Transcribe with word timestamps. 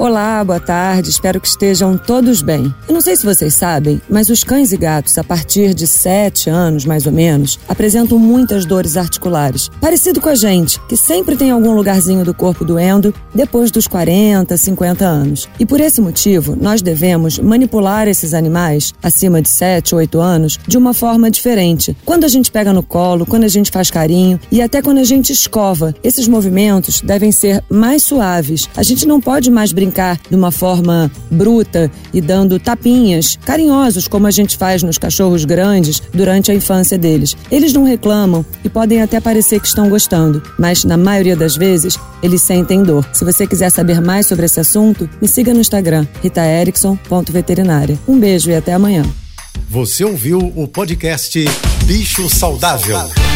Olá, 0.00 0.42
boa 0.42 0.58
tarde, 0.58 1.10
espero 1.10 1.38
que 1.38 1.46
estejam 1.46 1.98
todos 1.98 2.40
bem. 2.40 2.74
Eu 2.88 2.94
não 2.94 3.02
sei 3.02 3.14
se 3.16 3.26
vocês 3.26 3.52
sabem, 3.52 4.00
mas 4.08 4.30
os 4.30 4.42
cães 4.42 4.72
e 4.72 4.78
gatos, 4.78 5.18
a 5.18 5.22
partir 5.22 5.74
de 5.74 5.86
7 5.86 6.48
anos 6.48 6.86
mais 6.86 7.04
ou 7.04 7.12
menos, 7.12 7.58
apresentam 7.68 8.18
muitas 8.18 8.64
dores 8.64 8.96
articulares. 8.96 9.70
Parecido 9.78 10.18
com 10.18 10.30
a 10.30 10.34
gente, 10.34 10.80
que 10.88 10.96
sempre 10.96 11.36
tem 11.36 11.50
algum 11.50 11.74
lugarzinho 11.74 12.24
do 12.24 12.32
corpo 12.32 12.64
doendo 12.64 13.14
depois 13.34 13.70
dos 13.70 13.86
40, 13.86 14.56
50 14.56 15.04
anos. 15.04 15.46
E 15.58 15.66
por 15.66 15.78
esse 15.82 16.00
motivo, 16.00 16.56
nós 16.58 16.80
devemos 16.80 17.38
manipular 17.38 18.08
esses 18.08 18.32
animais, 18.32 18.94
acima 19.02 19.42
de 19.42 19.50
7, 19.50 19.94
8 19.94 20.18
anos, 20.18 20.58
de 20.66 20.78
uma 20.78 20.94
forma 20.94 21.30
diferente. 21.30 21.94
Quando 22.06 22.24
a 22.24 22.28
gente 22.28 22.50
pega 22.50 22.72
no 22.72 22.82
colo, 22.82 23.26
quando 23.26 23.44
a 23.44 23.48
gente 23.48 23.70
faz 23.70 23.90
carinho 23.90 24.40
e 24.50 24.62
até 24.62 24.80
quando 24.80 24.96
a 24.96 25.04
gente 25.04 25.30
escova, 25.30 25.94
esses 26.02 26.26
movimentos 26.26 27.02
devem 27.02 27.30
ser 27.30 27.62
mais 27.68 28.02
suaves. 28.02 28.66
A 28.74 28.82
gente 28.82 29.06
não 29.06 29.20
pode 29.20 29.50
mais 29.50 29.74
brincar 29.74 29.89
brincar 29.90 30.18
de 30.28 30.36
uma 30.36 30.52
forma 30.52 31.10
bruta 31.30 31.90
e 32.14 32.20
dando 32.20 32.58
tapinhas 32.58 33.36
carinhosos, 33.44 34.06
como 34.06 34.26
a 34.26 34.30
gente 34.30 34.56
faz 34.56 34.82
nos 34.82 34.96
cachorros 34.96 35.44
grandes 35.44 36.00
durante 36.12 36.50
a 36.50 36.54
infância 36.54 36.96
deles. 36.96 37.36
Eles 37.50 37.72
não 37.72 37.84
reclamam 37.84 38.44
e 38.64 38.68
podem 38.68 39.02
até 39.02 39.20
parecer 39.20 39.60
que 39.60 39.66
estão 39.66 39.88
gostando, 39.88 40.42
mas 40.58 40.84
na 40.84 40.96
maioria 40.96 41.36
das 41.36 41.56
vezes 41.56 41.98
eles 42.22 42.40
sentem 42.42 42.82
dor. 42.82 43.06
Se 43.12 43.24
você 43.24 43.46
quiser 43.46 43.70
saber 43.70 44.00
mais 44.00 44.26
sobre 44.26 44.46
esse 44.46 44.60
assunto, 44.60 45.10
me 45.20 45.26
siga 45.26 45.52
no 45.52 45.60
Instagram, 45.60 46.06
ritaerickson.veterinária. 46.22 47.98
Um 48.06 48.18
beijo 48.18 48.50
e 48.50 48.54
até 48.54 48.72
amanhã. 48.72 49.04
Você 49.68 50.04
ouviu 50.04 50.38
o 50.38 50.68
podcast 50.68 51.38
Bicho 51.84 52.28
Saudável. 52.28 53.29